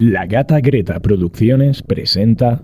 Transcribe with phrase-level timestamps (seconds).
[0.00, 2.62] La Gata Greta Producciones presenta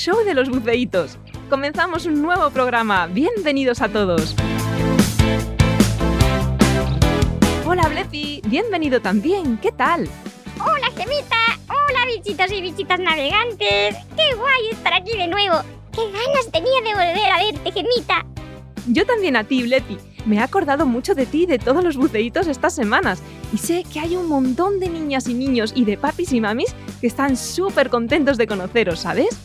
[0.00, 1.18] show de los buceitos.
[1.50, 3.06] Comenzamos un nuevo programa.
[3.06, 4.34] Bienvenidos a todos.
[7.66, 8.40] Hola, Blepi.
[8.46, 9.58] Bienvenido también.
[9.58, 10.08] ¿Qué tal?
[10.58, 11.36] Hola, Gemita.
[11.68, 13.96] Hola, bichitos y bichitas navegantes.
[14.16, 15.56] Qué guay estar aquí de nuevo.
[15.92, 18.24] Qué ganas tenía de volver a verte, Gemita.
[18.86, 19.98] Yo también a ti, Blepi.
[20.24, 23.22] Me he acordado mucho de ti y de todos los buceitos estas semanas.
[23.52, 26.74] Y sé que hay un montón de niñas y niños y de papis y mamis
[27.02, 29.38] que están súper contentos de conoceros, ¿sabes?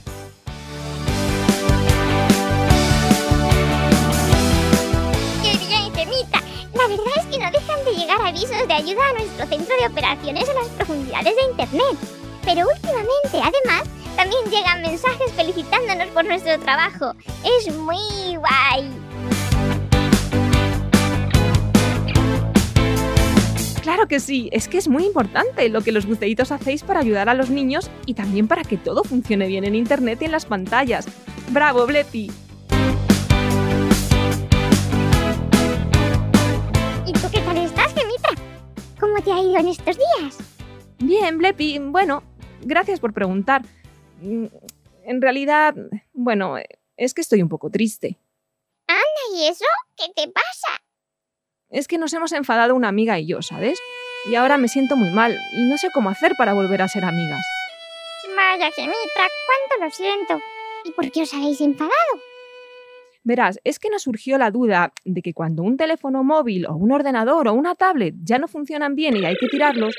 [8.36, 11.98] Avisos de ayuda a nuestro centro de operaciones en las profundidades de Internet.
[12.44, 17.14] Pero últimamente, además, también llegan mensajes felicitándonos por nuestro trabajo.
[17.46, 18.92] Es muy guay.
[23.82, 27.30] Claro que sí, es que es muy importante lo que los buceitos hacéis para ayudar
[27.30, 30.46] a los niños y también para que todo funcione bien en Internet y en las
[30.46, 31.08] pantallas.
[31.52, 32.32] ¡Bravo, Blepi!
[39.16, 40.38] ¿Cómo te ha ido en estos días?
[41.00, 42.22] Bien, Blepi, bueno,
[42.64, 43.62] gracias por preguntar.
[44.22, 44.48] Mm,
[45.06, 45.74] En realidad,
[46.12, 46.56] bueno,
[46.98, 48.20] es que estoy un poco triste.
[49.34, 49.64] ¿Y eso?
[49.96, 50.82] ¿Qué te pasa?
[51.70, 53.80] Es que nos hemos enfadado una amiga y yo, ¿sabes?
[54.30, 57.06] Y ahora me siento muy mal y no sé cómo hacer para volver a ser
[57.06, 57.46] amigas.
[58.36, 60.42] Vaya, Gemita, cuánto lo siento.
[60.84, 61.94] ¿Y por qué os habéis enfadado?
[63.26, 66.92] Verás, es que nos surgió la duda de que cuando un teléfono móvil o un
[66.92, 69.96] ordenador o una tablet ya no funcionan bien y hay que tirarlos,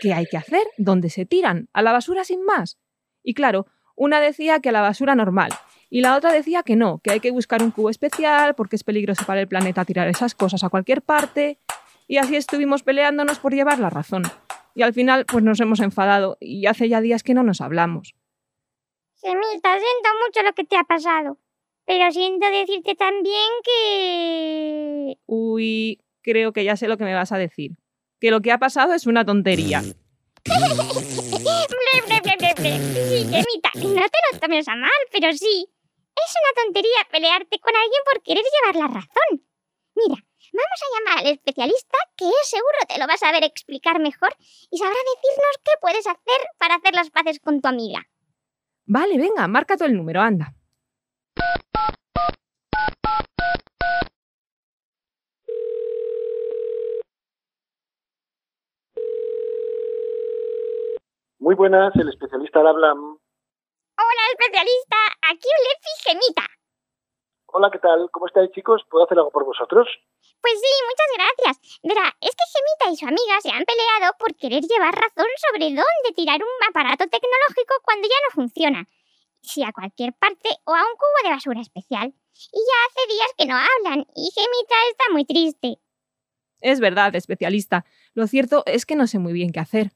[0.00, 0.62] ¿qué hay que hacer?
[0.78, 1.68] ¿Dónde se tiran?
[1.74, 2.78] ¿A la basura sin más?
[3.22, 5.50] Y claro, una decía que a la basura normal
[5.90, 8.84] y la otra decía que no, que hay que buscar un cubo especial porque es
[8.84, 11.58] peligroso para el planeta tirar esas cosas a cualquier parte.
[12.08, 14.22] Y así estuvimos peleándonos por llevar la razón.
[14.74, 18.14] Y al final, pues nos hemos enfadado y hace ya días que no nos hablamos.
[19.20, 21.36] Gemita, siento mucho lo que te ha pasado.
[21.84, 25.18] Pero siento decirte también que...
[25.26, 27.72] Uy, creo que ya sé lo que me vas a decir.
[28.20, 29.82] Que lo que ha pasado es una tontería.
[30.44, 30.54] Ble,
[32.06, 32.72] ble, ble, ble, ble.
[32.78, 35.68] Sí, Gemita, no te lo tomes a mal, pero sí.
[36.14, 39.44] Es una tontería pelearte con alguien por querer llevar la razón.
[39.94, 40.22] Mira,
[40.52, 44.34] vamos a llamar al especialista que seguro te lo va a saber explicar mejor
[44.70, 48.06] y sabrá decirnos qué puedes hacer para hacer las paces con tu amiga.
[48.84, 50.54] Vale, venga, marca tú el número, anda.
[61.42, 62.92] Muy buenas, el especialista al habla.
[62.92, 64.96] Hola, especialista.
[65.28, 66.46] Aquí Lefi Gemita.
[67.46, 68.08] Hola, ¿qué tal?
[68.12, 68.80] ¿Cómo estáis, chicos?
[68.88, 69.88] ¿Puedo hacer algo por vosotros?
[70.40, 71.80] Pues sí, muchas gracias.
[71.82, 75.74] Verá, es que Gemita y su amiga se han peleado por querer llevar razón sobre
[75.74, 78.86] dónde tirar un aparato tecnológico cuando ya no funciona.
[79.42, 82.14] Si a cualquier parte o a un cubo de basura especial.
[82.52, 85.78] Y ya hace días que no hablan y Gemita está muy triste.
[86.60, 87.84] Es verdad, especialista.
[88.14, 89.90] Lo cierto es que no sé muy bien qué hacer.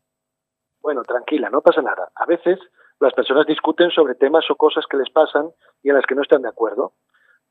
[0.80, 2.10] Bueno, tranquila, no pasa nada.
[2.14, 2.58] A veces
[3.00, 5.50] las personas discuten sobre temas o cosas que les pasan
[5.82, 6.94] y en las que no están de acuerdo.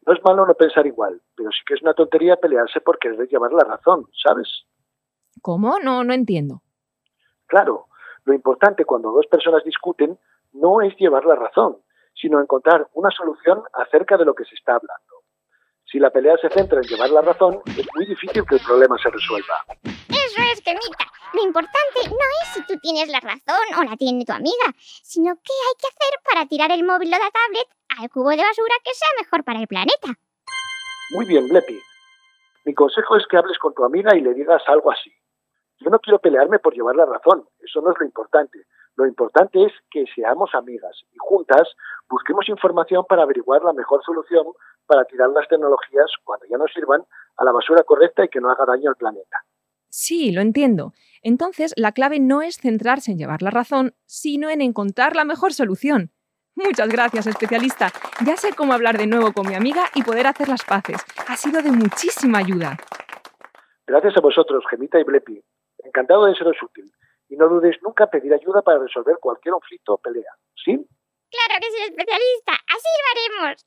[0.06, 3.28] No es malo no pensar igual, pero sí que es una tontería pelearse por querer
[3.28, 4.66] llevar la razón, ¿sabes?
[5.42, 5.80] ¿Cómo?
[5.80, 6.62] No, no entiendo.
[7.48, 7.88] Claro,
[8.24, 10.20] lo importante cuando dos personas discuten
[10.54, 11.78] no es llevar la razón,
[12.20, 15.24] sino encontrar una solución acerca de lo que se está hablando.
[15.86, 18.98] Si la pelea se centra en llevar la razón, es muy difícil que el problema
[18.98, 19.66] se resuelva.
[19.84, 21.06] Eso es, Gemita.
[21.34, 25.36] Lo importante no es si tú tienes la razón o la tiene tu amiga, sino
[25.36, 27.68] qué hay que hacer para tirar el móvil o la tablet
[28.00, 30.08] al cubo de basura que sea mejor para el planeta.
[31.12, 31.80] Muy bien, Blepi.
[32.66, 35.14] Mi consejo es que hables con tu amiga y le digas algo así.
[35.80, 38.66] Yo no quiero pelearme por llevar la razón, eso no es lo importante.
[38.96, 41.68] Lo importante es que seamos amigas y juntas
[42.10, 44.46] busquemos información para averiguar la mejor solución
[44.86, 47.04] para tirar las tecnologías cuando ya no sirvan
[47.38, 49.38] a la basura correcta y que no haga daño al planeta.
[49.90, 50.94] Sí, lo entiendo.
[51.22, 55.54] Entonces, la clave no es centrarse en llevar la razón, sino en encontrar la mejor
[55.54, 56.12] solución.
[56.56, 57.92] Muchas gracias, especialista.
[58.26, 60.98] Ya sé cómo hablar de nuevo con mi amiga y poder hacer las paces.
[61.28, 62.78] Ha sido de muchísima ayuda.
[63.88, 65.42] Gracias a vosotros, Gemita y Blepi.
[65.84, 66.92] Encantado de seros útil.
[67.30, 70.32] Y no dudes nunca en pedir ayuda para resolver cualquier conflicto o pelea.
[70.56, 70.74] ¿Sí?
[70.74, 72.54] Claro que sí, especialista.
[72.68, 73.66] Así lo haremos.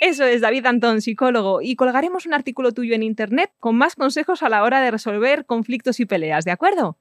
[0.00, 4.44] Eso es David Antón, psicólogo, y colgaremos un artículo tuyo en Internet con más consejos
[4.44, 6.96] a la hora de resolver conflictos y peleas, ¿de acuerdo?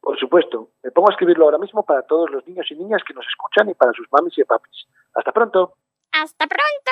[0.00, 0.70] Por supuesto.
[0.82, 3.68] Me pongo a escribirlo ahora mismo para todos los niños y niñas que nos escuchan
[3.68, 4.86] y para sus mamis y papis.
[5.14, 5.74] Hasta pronto.
[6.12, 6.90] ¡Hasta pronto!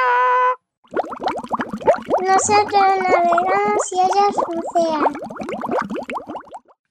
[2.21, 5.13] Nosotros navegamos y ellas bucean.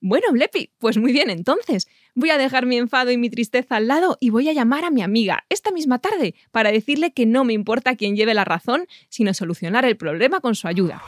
[0.07, 1.87] Bueno, Blepi, pues muy bien entonces.
[2.13, 4.91] Voy a dejar mi enfado y mi tristeza al lado y voy a llamar a
[4.91, 8.85] mi amiga esta misma tarde para decirle que no me importa quién lleve la razón,
[9.09, 11.01] sino solucionar el problema con su ayuda.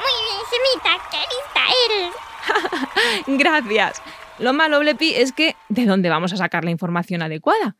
[0.00, 1.60] Muy bien, Gemita, qué lista
[3.28, 3.38] eres.
[3.38, 4.02] Gracias.
[4.40, 7.76] Lo malo, Blepi, es que ¿de dónde vamos a sacar la información adecuada?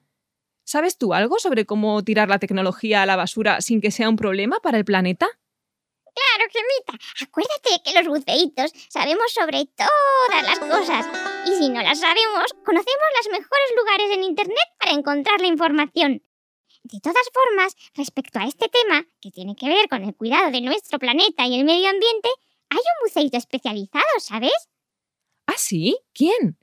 [0.63, 4.15] ¿Sabes tú algo sobre cómo tirar la tecnología a la basura sin que sea un
[4.15, 5.27] problema para el planeta?
[6.15, 7.05] Claro, Gemita.
[7.23, 11.07] Acuérdate que los buceitos sabemos sobre todas las cosas.
[11.47, 16.23] Y si no las sabemos, conocemos los mejores lugares en Internet para encontrar la información.
[16.85, 20.61] De todas formas, respecto a este tema, que tiene que ver con el cuidado de
[20.61, 22.29] nuestro planeta y el medio ambiente,
[22.69, 24.69] hay un buceito especializado, ¿sabes?
[25.47, 25.99] ¿Ah, sí?
[26.13, 26.59] ¿Quién?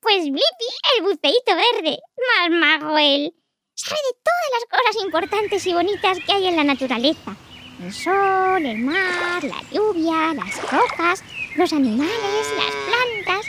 [0.00, 1.98] Pues Blippi, el buceito verde.
[2.16, 3.34] Más mago él.
[3.74, 7.36] Sabe de todas las cosas importantes y bonitas que hay en la naturaleza.
[7.82, 11.22] El sol, el mar, la lluvia, las rocas,
[11.56, 13.46] los animales, las plantas.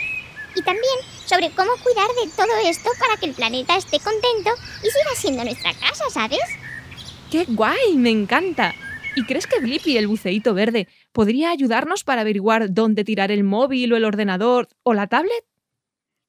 [0.56, 0.96] Y también
[1.26, 4.52] sobre cómo cuidar de todo esto para que el planeta esté contento
[4.84, 6.40] y siga siendo nuestra casa, ¿sabes?
[7.32, 7.96] ¡Qué guay!
[7.96, 8.74] Me encanta.
[9.16, 13.94] ¿Y crees que Blippi, el buceíto verde, podría ayudarnos para averiguar dónde tirar el móvil
[13.94, 15.46] o el ordenador o la tablet?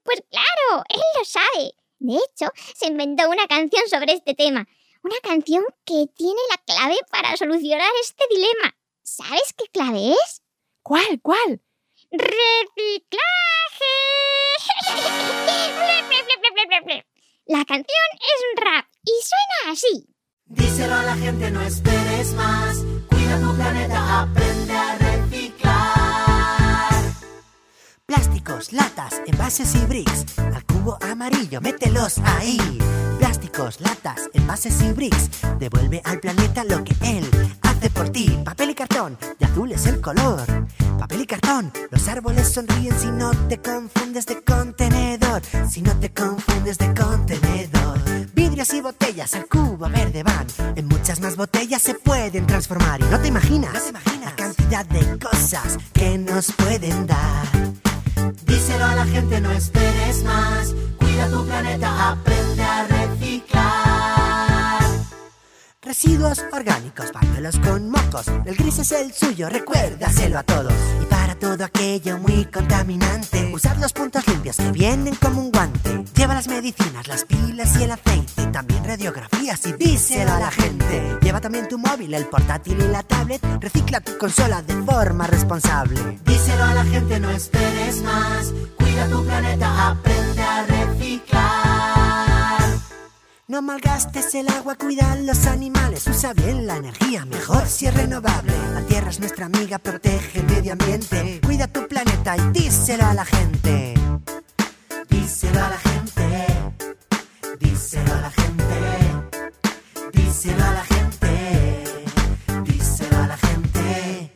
[0.05, 1.73] Pues claro, él lo sabe.
[1.99, 4.69] De hecho, se inventó una canción sobre este tema.
[5.07, 8.77] Una canción que tiene la clave para solucionar este dilema.
[9.05, 10.43] ¿Sabes qué clave es?
[10.83, 11.21] ¿Cuál?
[11.23, 11.63] ¿Cuál?
[12.11, 12.35] ¡Reciclaje!
[17.47, 20.09] La canción es un rap y suena así.
[20.47, 22.79] Díselo a la gente, no esperes más.
[23.09, 25.85] Cuida tu planeta, aprende a reciclar.
[28.07, 30.37] Plásticos, latas, envases y bricks.
[30.41, 30.65] Al
[30.95, 32.79] amarillo, mételos ahí.
[33.19, 35.31] Plásticos, latas, envases y bricks.
[35.59, 37.25] Devuelve al planeta lo que él
[37.63, 38.39] hace por ti.
[38.45, 40.45] Papel y cartón, de azul es el color.
[40.99, 45.43] Papel y cartón, los árboles sonríen si no te confundes de contenedor.
[45.71, 47.99] Si no te confundes de contenedor.
[48.35, 50.47] Vidrios y botellas al cubo verde van.
[50.77, 53.01] En muchas más botellas se pueden transformar.
[53.01, 57.76] Y no te imaginas, no te imaginas la cantidad de cosas que nos pueden dar.
[58.47, 60.75] Díselo a la gente, no esperes más.
[60.99, 64.83] Cuida tu planeta, aprende a reciclar.
[65.83, 68.29] Residuos orgánicos, pañuelos con mocos.
[68.45, 70.73] El gris es el suyo, recuérdaselo a todos.
[71.39, 76.05] Todo aquello muy contaminante, usar los puntos limpios que vienen como un guante.
[76.15, 78.47] Lleva las medicinas, las pilas y el aceite.
[78.53, 81.19] También radiografías y díselo a la gente.
[81.21, 83.41] Lleva también tu móvil, el portátil y la tablet.
[83.61, 86.19] Recicla tu consola de forma responsable.
[86.25, 88.53] Díselo a la gente, no esperes más.
[88.77, 91.66] Cuida tu planeta, aprende a reciclar.
[93.49, 98.53] No malgastes el agua, cuida los animales, usa bien la energía, mejor si es renovable.
[98.75, 103.15] La tierra es nuestra amiga, protege el medio ambiente, cuida tu planeta y díselo a
[103.15, 103.95] la gente.
[105.09, 106.47] Díselo a la gente,
[107.61, 108.65] díselo a la gente,
[110.13, 111.85] díselo a la gente,
[112.65, 114.33] díselo a la gente.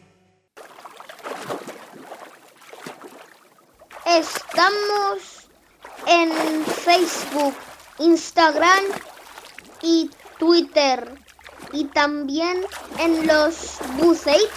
[4.06, 5.48] Estamos
[6.06, 7.56] en Facebook,
[8.00, 8.84] Instagram
[9.82, 11.14] y Twitter.
[11.72, 12.62] Y también
[12.98, 14.50] en los buceitos.es.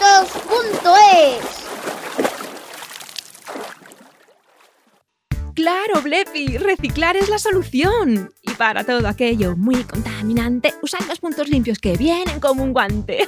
[5.53, 8.33] Claro, Blepi, reciclar es la solución.
[8.41, 13.27] Y para todo aquello muy contaminante, usar los puntos limpios que vienen como un guante.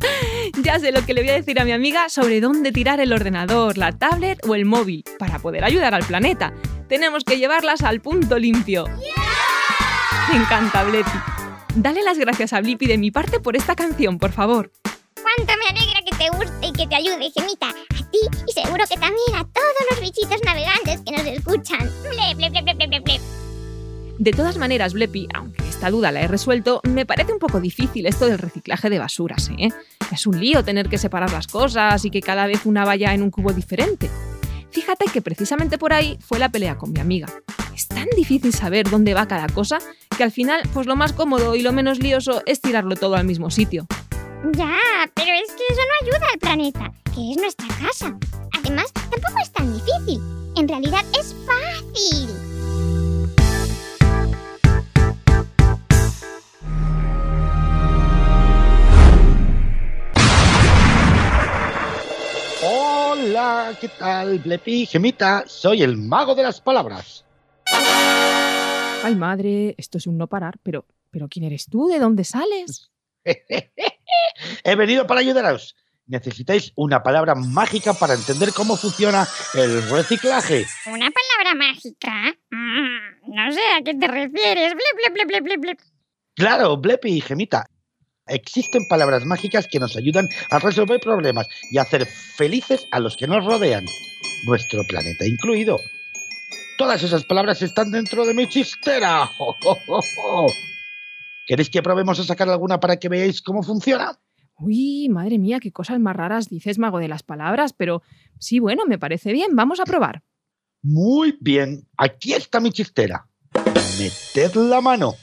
[0.62, 3.12] ya sé lo que le voy a decir a mi amiga sobre dónde tirar el
[3.12, 6.52] ordenador, la tablet o el móvil para poder ayudar al planeta.
[6.88, 8.86] Tenemos que llevarlas al punto limpio.
[10.36, 11.10] Encanta, Blepi.
[11.74, 14.72] Dale las gracias a Blippi de mi parte por esta canción, por favor.
[15.14, 17.68] Cuánto me alegra que te guste y que te ayude, Gemita.
[17.68, 21.90] A ti y seguro que también a todos los bichitos navegantes que nos escuchan.
[22.02, 23.20] Ble, ble, ble.
[24.18, 28.04] De todas maneras, Blepi, aunque esta duda la he resuelto, me parece un poco difícil
[28.06, 29.70] esto del reciclaje de basuras, ¿eh?
[30.12, 33.22] Es un lío tener que separar las cosas y que cada vez una vaya en
[33.22, 34.10] un cubo diferente.
[34.70, 37.26] Fíjate que precisamente por ahí fue la pelea con mi amiga.
[37.74, 39.78] Es tan difícil saber dónde va cada cosa
[40.16, 43.24] que al final, pues lo más cómodo y lo menos lioso es tirarlo todo al
[43.24, 43.86] mismo sitio.
[44.52, 44.78] Ya,
[45.14, 48.16] pero es que eso no ayuda al planeta, que es nuestra casa.
[48.58, 50.20] Además, tampoco es tan difícil.
[50.56, 52.28] En realidad es fácil.
[63.22, 64.86] Hola, ¿qué tal, Blepi?
[64.86, 67.26] Gemita, soy el mago de las palabras.
[69.04, 71.88] Ay, madre, esto es un no parar, pero, pero ¿quién eres tú?
[71.88, 72.90] ¿De dónde sales?
[74.64, 75.76] He venido para ayudaros.
[76.06, 80.64] Necesitáis una palabra mágica para entender cómo funciona el reciclaje.
[80.86, 82.34] ¿Una palabra mágica?
[82.50, 84.72] Mm, no sé a qué te refieres.
[84.72, 85.76] Ble, ble, ble, ble, ble, ble.
[86.36, 87.66] Claro, Blepi y Gemita.
[88.30, 93.16] Existen palabras mágicas que nos ayudan a resolver problemas y a hacer felices a los
[93.16, 93.84] que nos rodean,
[94.46, 95.76] nuestro planeta incluido.
[96.78, 99.28] Todas esas palabras están dentro de mi chistera.
[101.46, 104.18] ¿Queréis que probemos a sacar alguna para que veáis cómo funciona?
[104.58, 108.02] Uy, madre mía, qué cosas más raras dices, mago de las palabras, pero
[108.38, 110.22] sí, bueno, me parece bien, vamos a probar.
[110.82, 113.26] Muy bien, aquí está mi chistera.
[113.98, 115.14] Meted la mano.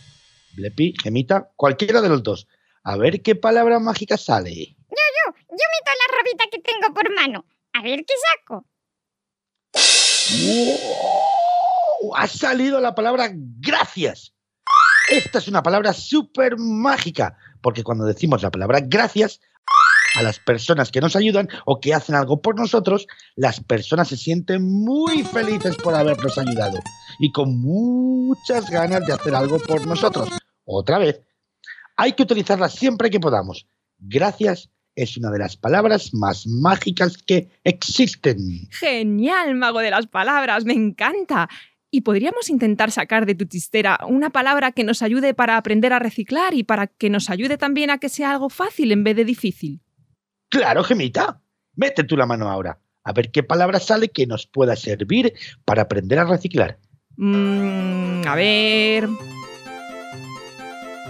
[0.56, 2.48] Blepi, Gemita, cualquiera de los dos.
[2.88, 4.56] A ver qué palabra mágica sale.
[4.56, 7.46] Yo, yo, yo meto la robita que tengo por mano.
[7.74, 8.66] A ver qué saco.
[12.02, 12.16] ¡Wow!
[12.16, 14.34] Ha salido la palabra gracias.
[15.10, 19.42] Esta es una palabra súper mágica, porque cuando decimos la palabra gracias
[20.16, 24.16] a las personas que nos ayudan o que hacen algo por nosotros, las personas se
[24.16, 26.80] sienten muy felices por habernos ayudado
[27.20, 30.30] y con muchas ganas de hacer algo por nosotros.
[30.64, 31.27] Otra vez,
[31.98, 33.68] hay que utilizarla siempre que podamos.
[34.00, 38.68] Gracias es una de las palabras más mágicas que existen.
[38.72, 41.48] Genial, mago de las palabras, me encanta.
[41.92, 46.00] ¿Y podríamos intentar sacar de tu chistera una palabra que nos ayude para aprender a
[46.00, 49.24] reciclar y para que nos ayude también a que sea algo fácil en vez de
[49.24, 49.82] difícil?
[50.50, 51.42] Claro, Gemita.
[51.76, 52.80] Mete tú la mano ahora.
[53.04, 56.80] A ver qué palabra sale que nos pueda servir para aprender a reciclar.
[57.16, 59.08] Mm, a ver.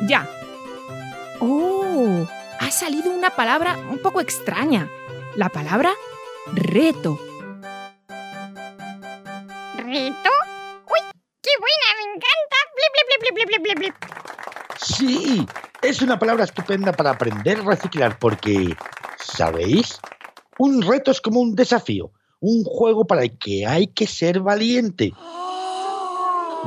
[0.08, 0.29] Ya.
[2.68, 4.90] Ha salido una palabra un poco extraña.
[5.38, 5.94] La palabra
[6.54, 7.18] reto.
[9.78, 10.32] ¿Reto?
[10.86, 11.00] ¡Uy!
[11.42, 11.88] ¡Qué buena!
[11.96, 12.58] ¡Me encanta!
[12.76, 13.96] ¡Blip, blip, blip, blip, blip, blip, blip!
[14.82, 15.48] Sí,
[15.82, 18.76] es una palabra estupenda para aprender a reciclar porque,
[19.18, 19.98] ¿sabéis?
[20.58, 25.14] Un reto es como un desafío, un juego para el que hay que ser valiente.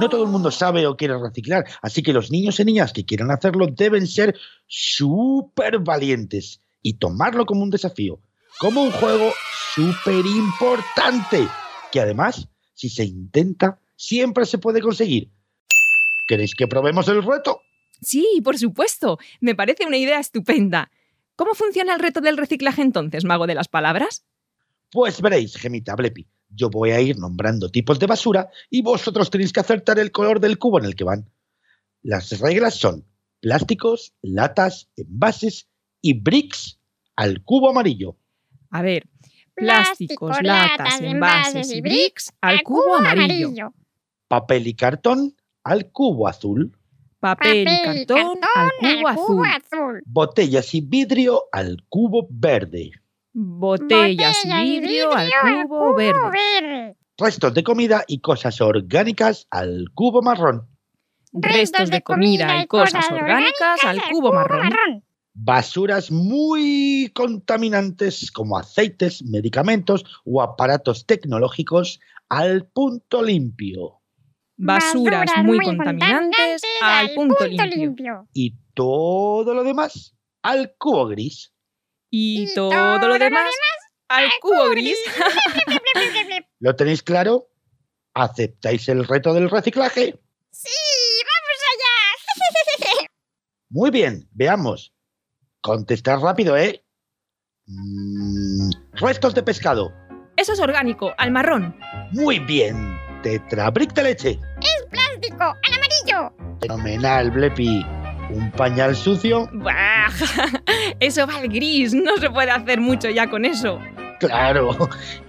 [0.01, 3.05] No todo el mundo sabe o quiere reciclar, así que los niños y niñas que
[3.05, 4.35] quieran hacerlo deben ser
[4.67, 8.19] súper valientes y tomarlo como un desafío,
[8.59, 9.31] como un juego
[9.75, 11.47] súper importante,
[11.93, 15.31] que además, si se intenta, siempre se puede conseguir.
[16.27, 17.61] ¿Queréis que probemos el reto?
[18.01, 19.19] Sí, por supuesto.
[19.41, 20.91] Me parece una idea estupenda.
[21.37, 24.25] ¿Cómo funciona el reto del reciclaje entonces, mago de las palabras?
[24.91, 26.27] Pues veréis, Gemita Blepi.
[26.51, 30.41] Yo voy a ir nombrando tipos de basura y vosotros tenéis que acertar el color
[30.41, 31.31] del cubo en el que van.
[32.03, 33.07] Las reglas son
[33.41, 35.69] plásticos, latas, envases
[36.01, 36.79] y bricks
[37.17, 38.17] al cubo amarillo.
[38.71, 39.09] A ver,
[39.55, 43.73] plásticos, latas, envases y bricks al cubo amarillo.
[44.29, 46.77] Papel y cartón al cubo azul.
[47.19, 49.47] Papel y cartón al cubo azul.
[49.47, 50.03] azul.
[50.07, 52.93] Botellas y vidrio al cubo verde.
[53.33, 55.31] Botellas y Botella vidrio al
[55.69, 56.21] cubo verde.
[56.33, 56.97] verde.
[57.17, 60.69] Restos de comida y cosas orgánicas al cubo marrón.
[61.33, 65.05] Restos de comida y cosas orgánicas al cubo marrón.
[65.33, 74.01] Basuras muy contaminantes como aceites, medicamentos o aparatos tecnológicos al punto limpio.
[74.57, 78.29] Basuras muy contaminantes al punto limpio.
[78.33, 81.53] Y todo lo demás al cubo gris.
[82.11, 83.55] Y todo lo demás
[84.09, 84.99] al cubo gris.
[86.59, 87.49] ¿Lo tenéis claro?
[88.15, 90.19] ¿Aceptáis el reto del reciclaje?
[90.51, 90.69] ¡Sí!
[91.25, 93.07] ¡Vamos allá!
[93.71, 94.93] Muy bien, veamos.
[95.61, 96.85] Contestar rápido, ¿eh?
[97.67, 99.93] Mm, restos de pescado.
[100.37, 101.79] Eso es orgánico, al marrón.
[102.13, 102.99] Muy bien.
[103.23, 104.41] Tetrabric de leche.
[104.61, 105.45] ¡Es plástico!
[105.63, 106.59] ¡Al amarillo!
[106.61, 107.85] Fenomenal, Blepi.
[108.31, 109.49] Un pañal sucio.
[109.53, 110.09] Buah,
[111.01, 113.81] Eso va al gris, no se puede hacer mucho ya con eso.
[114.19, 114.77] Claro.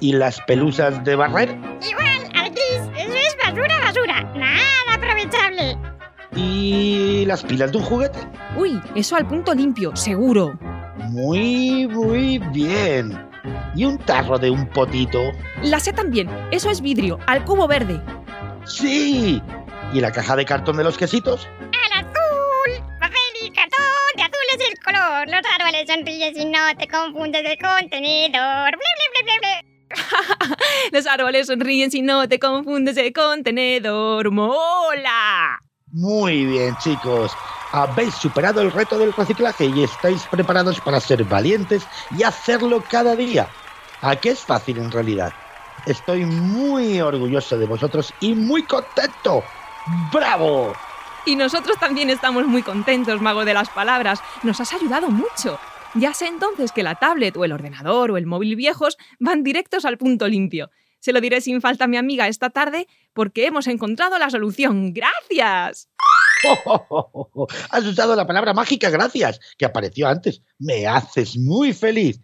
[0.02, 1.58] ¿Y las pelusas de barrer?
[1.90, 2.82] Igual, al gris.
[2.98, 4.22] Eso es basura, basura.
[4.36, 5.78] Nada aprovechable.
[6.36, 8.20] ¿Y las pilas de un juguete?
[8.58, 10.58] Uy, eso al punto limpio, seguro.
[11.10, 13.18] Muy, muy bien.
[13.74, 15.20] ¿Y un tarro de un potito?
[15.64, 18.02] La sé también, eso es vidrio, al cubo verde.
[18.66, 19.42] Sí.
[19.94, 21.48] ¿Y la caja de cartón de los quesitos?
[25.62, 28.72] Árboles sonríen si no te confundes de contenedor.
[28.72, 29.72] Ble, ble, ble, ble, ble.
[30.92, 34.32] Los árboles sonríen si no te confundes de contenedor.
[34.32, 35.60] ¡Mola!
[35.92, 37.36] Muy bien, chicos.
[37.74, 41.88] Habéis superado el reto del reciclaje y estáis preparados para ser valientes
[42.18, 43.48] y hacerlo cada día.
[44.02, 45.32] ¿A qué es fácil en realidad?
[45.86, 49.44] Estoy muy orgulloso de vosotros y muy contento.
[50.12, 50.74] ¡Bravo!
[51.26, 54.22] Y nosotros también estamos muy contentos, mago de las palabras.
[54.44, 55.60] Nos has ayudado mucho.
[55.94, 59.86] Ya sé entonces que la tablet o el ordenador o el móvil viejos van directos
[59.86, 60.72] al punto limpio.
[61.00, 64.94] Se lo diré sin falta a mi amiga esta tarde porque hemos encontrado la solución.
[64.94, 65.90] ¡Gracias!
[67.70, 70.42] Has usado la palabra mágica gracias, que apareció antes.
[70.60, 72.20] Me haces muy feliz.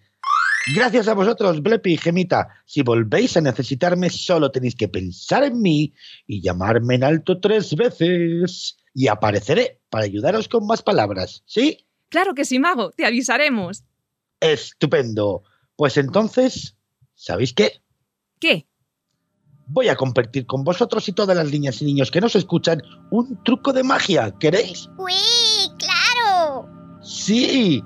[0.75, 2.47] Gracias a vosotros, Blepi y Gemita.
[2.65, 5.93] Si volvéis a necesitarme, solo tenéis que pensar en mí
[6.25, 8.77] y llamarme en alto tres veces.
[8.97, 11.85] Y apareceré para ayudaros con más palabras, ¿sí?
[12.09, 13.83] Claro que sí, mago, te avisaremos.
[14.39, 15.43] Estupendo.
[15.75, 16.75] Pues entonces,
[17.13, 17.73] ¿sabéis qué?
[18.39, 18.65] ¿Qué?
[19.67, 23.43] Voy a compartir con vosotros y todas las niñas y niños que nos escuchan un
[23.43, 24.33] truco de magia.
[24.39, 24.89] ¿Queréis?
[24.97, 25.13] ¡Uy,
[25.77, 26.67] claro!
[27.03, 27.83] Sí.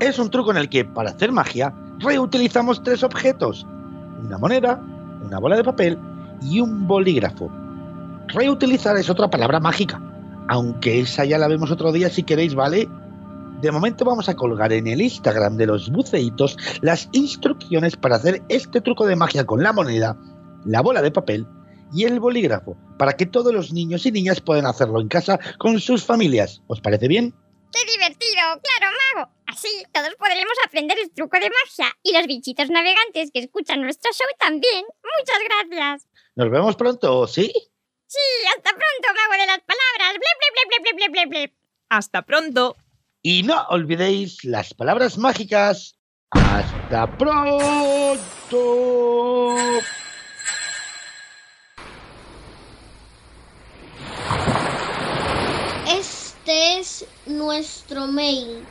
[0.00, 3.66] Es un truco en el que, para hacer magia, reutilizamos tres objetos.
[4.24, 4.82] Una moneda,
[5.22, 5.98] una bola de papel
[6.40, 7.50] y un bolígrafo.
[8.28, 10.00] Reutilizar es otra palabra mágica,
[10.48, 12.88] aunque esa ya la vemos otro día si queréis, ¿vale?
[13.60, 18.42] De momento vamos a colgar en el Instagram de los buceitos las instrucciones para hacer
[18.48, 20.18] este truco de magia con la moneda,
[20.66, 21.46] la bola de papel
[21.94, 25.80] y el bolígrafo, para que todos los niños y niñas puedan hacerlo en casa con
[25.80, 26.62] sus familias.
[26.66, 27.34] ¿Os parece bien?
[27.72, 28.60] ¡Qué divertido!
[28.62, 29.30] ¡Claro, mago!
[29.46, 34.12] Así todos podremos aprender el truco de magia y los bichitos navegantes que escuchan nuestro
[34.12, 34.84] show también.
[35.18, 36.08] Muchas gracias.
[36.34, 37.52] Nos vemos pronto, ¿sí?
[38.06, 38.18] Sí,
[38.54, 40.14] hasta pronto, mago de las palabras.
[40.14, 41.52] Ble, ble, ble, ble, ble, ble, ble, ble.
[41.88, 42.76] Hasta pronto.
[43.22, 45.98] Y no olvidéis las palabras mágicas.
[46.30, 48.18] ¡Hasta pronto!
[55.88, 58.64] Este es nuestro mail.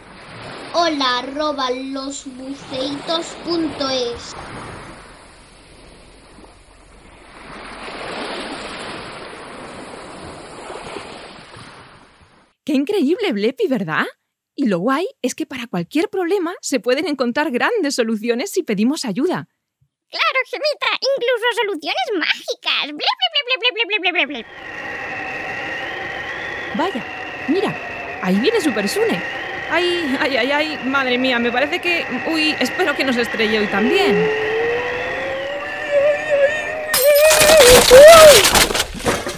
[0.74, 4.36] Hola arroba losbuceitos.es.
[12.66, 14.06] Qué increíble Blepi, ¿verdad?
[14.56, 19.06] Y lo guay es que para cualquier problema se pueden encontrar grandes soluciones si pedimos
[19.06, 19.48] ayuda.
[20.10, 22.86] Claro, gemita, incluso soluciones mágicas.
[22.86, 24.46] Blep, blep, blep, blep
[26.76, 27.06] Vaya,
[27.48, 29.22] mira, ahí viene Super Sune.
[29.70, 32.04] Ay, ay, ay, ay, madre mía, me parece que...
[32.28, 34.28] Uy, espero que nos estrelle hoy también.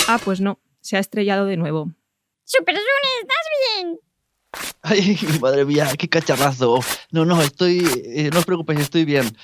[0.08, 1.92] Ah, pues no, se ha estrellado de nuevo.
[2.50, 4.00] Super Sune, ¿estás bien?
[4.82, 6.80] Ay, madre mía, qué cacharrazo.
[7.12, 7.80] No, no, estoy.
[8.06, 9.36] eh, no os preocupéis, estoy bien.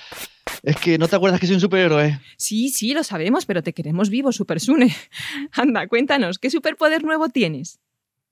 [0.62, 2.18] Es que no te acuerdas que soy un superhéroe.
[2.38, 4.96] Sí, sí, lo sabemos, pero te queremos vivo, Super Sune.
[5.52, 7.78] Anda, cuéntanos, ¿qué superpoder nuevo tienes?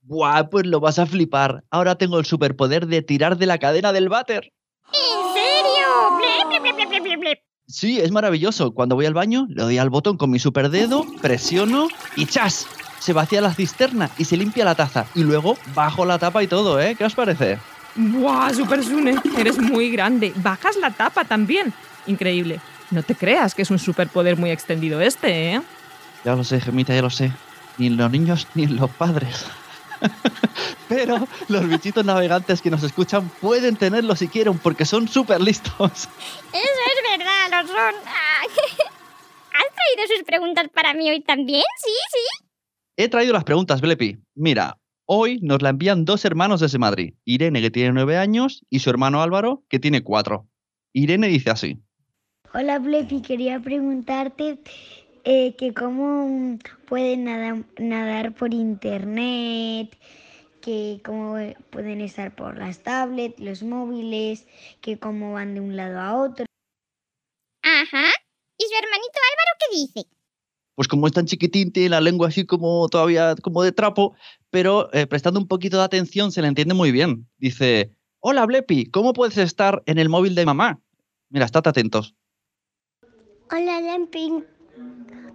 [0.01, 1.63] Buah, pues lo vas a flipar.
[1.69, 4.51] Ahora tengo el superpoder de tirar de la cadena del váter.
[4.91, 6.17] ¿En serio?
[6.17, 7.43] Ble, ble, ble, ble, ble, ble, ble.
[7.67, 8.73] Sí, es maravilloso.
[8.73, 12.67] Cuando voy al baño, le doy al botón con mi superdedo, presiono y ¡chas!
[13.03, 15.05] Se vacía la cisterna y se limpia la taza.
[15.13, 16.95] Y luego bajo la tapa y todo, ¿eh?
[16.95, 17.59] ¿Qué os parece?
[17.95, 19.19] ¡Buah, Super Sune!
[19.37, 20.31] Eres muy grande.
[20.37, 21.73] Bajas la tapa también.
[22.07, 22.61] Increíble.
[22.91, 25.61] No te creas que es un superpoder muy extendido este, ¿eh?
[26.23, 27.33] Ya lo sé, Gemita, ya lo sé.
[27.77, 29.47] Ni en los niños ni en los padres.
[30.87, 36.07] Pero los bichitos navegantes que nos escuchan pueden tenerlo si quieren porque son súper listos.
[36.53, 37.95] Eso es verdad, lo son.
[39.51, 41.63] ¿Has traído sus preguntas para mí hoy también?
[41.83, 42.43] Sí, sí.
[42.97, 44.17] He traído las preguntas, Blepi.
[44.35, 47.15] Mira, hoy nos la envían dos hermanos desde Madrid.
[47.25, 50.47] Irene, que tiene nueve años, y su hermano Álvaro, que tiene cuatro.
[50.93, 51.79] Irene dice así.
[52.53, 54.59] Hola Blepi, quería preguntarte
[55.23, 59.97] eh, que cómo pueden nada- nadar por internet,
[60.61, 61.37] que cómo
[61.71, 64.45] pueden estar por las tablets, los móviles,
[64.81, 66.45] que cómo van de un lado a otro.
[67.63, 68.05] Ajá.
[68.57, 70.07] ¿Y su hermanito Álvaro qué dice?
[70.75, 74.15] Pues como es tan chiquitín, tiene la lengua así como todavía como de trapo,
[74.49, 77.27] pero eh, prestando un poquito de atención se le entiende muy bien.
[77.37, 77.91] Dice,
[78.25, 80.79] Hola, Blepi, ¿cómo puedes estar en el móvil de mamá?
[81.29, 82.15] Mira, estate atentos.
[83.51, 84.45] Hola, Lemping.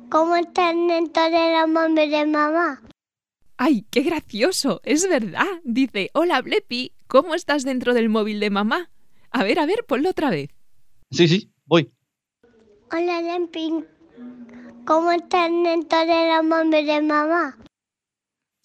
[0.09, 2.83] ¿Cómo están dentro de la móvil de mamá?
[3.59, 4.81] ¡Ay, qué gracioso!
[4.85, 5.45] Es verdad.
[5.65, 8.89] Dice, hola Blepi, ¿cómo estás dentro del móvil de mamá?
[9.31, 10.49] A ver, a ver, ponlo otra vez.
[11.11, 11.93] Sí, sí, voy.
[12.91, 13.85] Hola, Lemping.
[14.89, 17.59] ¿Cómo están dentro de la móvil de mamá?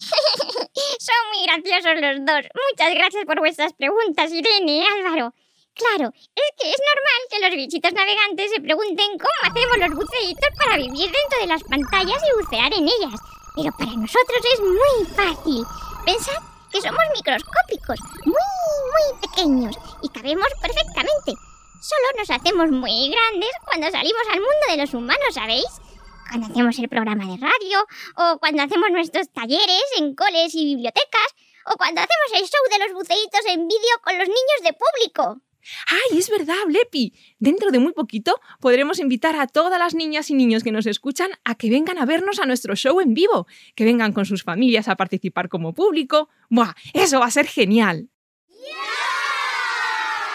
[0.00, 2.48] Son muy graciosos los dos.
[2.64, 5.34] Muchas gracias por vuestras preguntas, Irene y Álvaro.
[5.74, 10.48] Claro, es que es normal que los bichitos navegantes se pregunten cómo hacemos los buceitos
[10.56, 13.20] para vivir dentro de las pantallas y bucear en ellas.
[13.54, 15.62] Pero para nosotros es muy fácil.
[16.06, 16.40] Pensad
[16.72, 21.36] que somos microscópicos, muy, muy pequeños y cabemos perfectamente.
[21.82, 25.84] Solo nos hacemos muy grandes cuando salimos al mundo de los humanos, ¿sabéis?
[26.28, 31.28] Cuando hacemos el programa de radio, o cuando hacemos nuestros talleres en coles y bibliotecas,
[31.66, 35.40] o cuando hacemos el show de los buceitos en vídeo con los niños de público.
[35.86, 37.14] ¡Ay, es verdad, Blepi!
[37.38, 41.30] Dentro de muy poquito podremos invitar a todas las niñas y niños que nos escuchan
[41.44, 44.88] a que vengan a vernos a nuestro show en vivo, que vengan con sus familias
[44.88, 46.28] a participar como público.
[46.50, 46.74] ¡Buah!
[46.92, 48.10] Eso va a ser genial.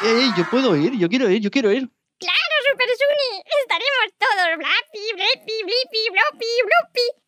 [0.02, 0.98] ¡Ey, yo puedo ir!
[0.98, 1.90] Yo quiero ir, yo quiero ir.
[2.20, 3.44] ¡Claro, Super Suni!
[3.62, 4.79] Estaremos todos Blapi,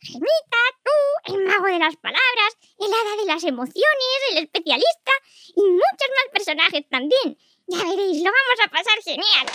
[0.01, 5.11] Gemita, tú, el mago de las palabras, el hada de las emociones, el especialista
[5.55, 7.37] y muchos más personajes también.
[7.67, 9.47] Ya veréis, lo vamos a pasar genial.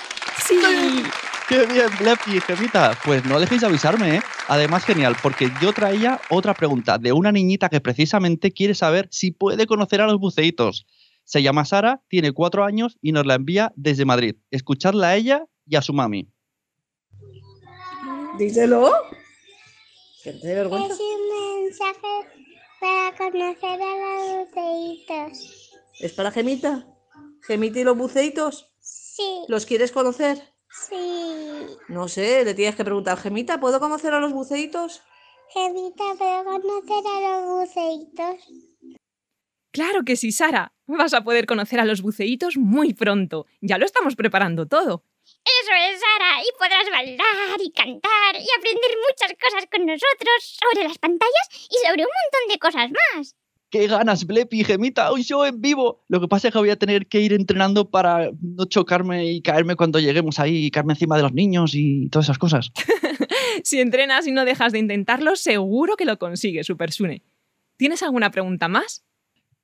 [0.46, 1.02] Sí.
[1.48, 2.98] ¡Qué bien, Blepi y Gemita!
[3.04, 4.22] Pues no dejéis de avisarme, ¿eh?
[4.48, 9.32] Además, genial, porque yo traía otra pregunta de una niñita que precisamente quiere saber si
[9.32, 10.86] puede conocer a los buceitos.
[11.24, 14.36] Se llama Sara, tiene cuatro años y nos la envía desde Madrid.
[14.50, 16.28] Escucharla a ella y a su mami.
[18.38, 18.92] Díselo.
[20.22, 20.60] Que te.
[20.60, 22.12] Es un mensaje
[22.80, 25.72] para conocer a los buceitos.
[26.00, 26.86] ¿Es para Gemita?
[27.46, 28.72] ¿Gemita y los buceitos?
[28.80, 30.42] Sí, ¿Los quieres conocer?
[30.68, 30.96] sí.
[31.88, 35.02] No sé, le tienes que preguntar, Gemita, ¿puedo conocer a los buceitos?
[35.54, 38.36] Gemita, ¿puedo conocer a los buceitos?
[39.70, 40.74] Claro que sí, Sara.
[40.86, 43.46] Vas a poder conocer a los buceitos muy pronto.
[43.60, 45.04] Ya lo estamos preparando todo.
[45.46, 50.88] Eso es, Sara, y podrás bailar y cantar y aprender muchas cosas con nosotros sobre
[50.88, 53.36] las pantallas y sobre un montón de cosas más.
[53.70, 55.12] ¡Qué ganas, Blepi y Gemita!
[55.12, 56.04] ¡Un show en vivo!
[56.08, 59.40] Lo que pasa es que voy a tener que ir entrenando para no chocarme y
[59.40, 62.70] caerme cuando lleguemos ahí y caerme encima de los niños y todas esas cosas.
[63.64, 67.22] Si entrenas y no dejas de intentarlo, seguro que lo consigues, Super Sune.
[67.76, 69.04] ¿Tienes alguna pregunta más?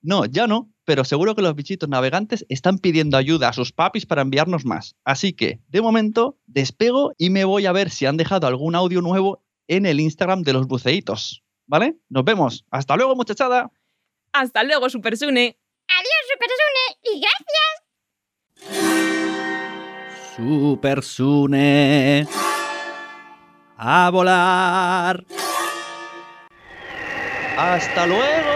[0.00, 4.06] No, ya no, pero seguro que los bichitos navegantes están pidiendo ayuda a sus papis
[4.06, 4.96] para enviarnos más.
[5.04, 9.00] Así que, de momento, despego y me voy a ver si han dejado algún audio
[9.00, 11.42] nuevo en el Instagram de los buceitos.
[11.66, 11.96] ¿Vale?
[12.08, 12.64] Nos vemos.
[12.70, 13.70] Hasta luego, muchachada.
[14.32, 15.58] Hasta luego, Super Sune.
[15.88, 17.82] Adiós, Super Sune, y gracias.
[20.36, 22.26] Super Sune.
[23.76, 25.24] A volar.
[27.56, 28.51] Hasta luego.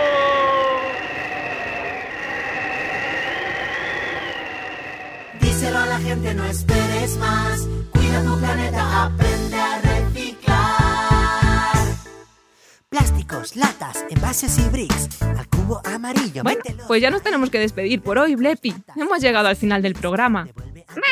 [6.16, 7.60] Gente, no esperes más.
[7.92, 10.66] Cuida tu planeta, aprende a reciclar.
[12.88, 15.22] Plásticos, latas, envases y bricks.
[15.22, 16.86] Al cubo amarillo, Bueno, mételo.
[16.86, 18.74] pues ya nos tenemos que despedir por hoy, Blepi.
[18.96, 20.48] Hemos llegado al final del programa.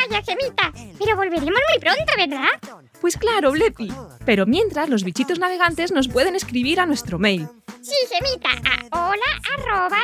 [0.09, 2.81] Vaya, Gemita, pero volveremos muy pronto, ¿verdad?
[3.01, 3.91] Pues claro, Blepi.
[4.25, 7.47] Pero mientras, los bichitos navegantes nos pueden escribir a nuestro mail.
[7.81, 8.49] Sí, Gemita,
[8.91, 9.21] a hola
[9.57, 9.97] arroba.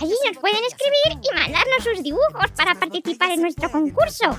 [0.00, 4.36] Allí nos pueden escribir y mandarnos sus dibujos para participar en nuestro concurso.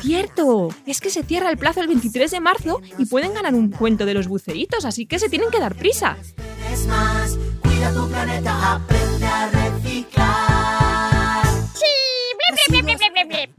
[0.00, 0.68] ¡Cierto!
[0.86, 4.04] Es que se cierra el plazo el 23 de marzo y pueden ganar un cuento
[4.06, 6.16] de los buceitos, así que se tienen que dar prisa.
[6.72, 10.45] Es más, cuida tu planeta, aprende a reciclar.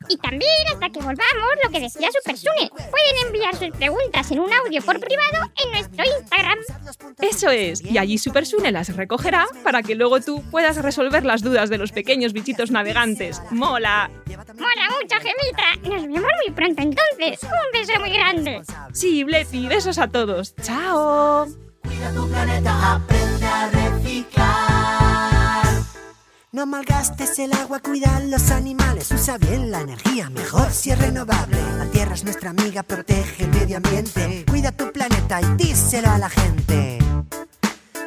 [0.09, 4.39] Y también, hasta que volvamos, lo que decía Super Sune, pueden enviar sus preguntas en
[4.39, 6.59] un audio por privado en nuestro Instagram.
[7.19, 11.41] Eso es, y allí Super Sune las recogerá para que luego tú puedas resolver las
[11.41, 13.41] dudas de los pequeños bichitos navegantes.
[13.51, 14.09] ¡Mola!
[14.27, 15.89] Mola mucho, Gemita.
[15.89, 17.43] Nos vemos muy pronto entonces.
[17.43, 18.61] Un beso muy grande.
[18.93, 20.55] Sí, Blepi, besos a todos.
[20.61, 21.47] ¡Chao!
[21.83, 24.56] Cuida tu planeta, aprende a reciclar.
[26.53, 31.57] No malgastes el agua, cuida los animales, usa bien la energía, mejor si es renovable.
[31.77, 36.17] La tierra es nuestra amiga, protege el medio ambiente, cuida tu planeta y díselo a
[36.17, 36.99] la gente.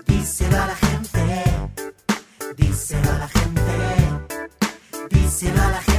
[0.06, 1.44] Díselo a la gente,
[2.56, 3.62] díselo a la gente,
[5.10, 5.89] díselo a la gente.